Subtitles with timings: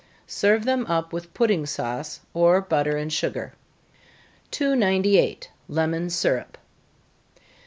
[0.25, 3.53] Serve them up with pudding sauce, or butter and sugar.
[4.49, 5.51] 298.
[5.69, 6.57] _Lemon Syrup.